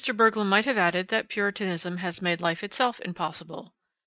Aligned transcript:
Burglum 0.03 0.49
might 0.49 0.65
have 0.65 0.79
added 0.79 1.09
that 1.09 1.29
Puritanism 1.29 1.97
has 1.97 2.23
made 2.23 2.41
life 2.41 2.63
itself 2.63 2.99
impossible. 3.01 3.71